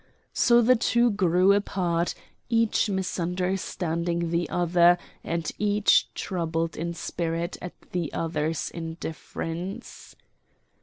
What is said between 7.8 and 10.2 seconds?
the other's indifference.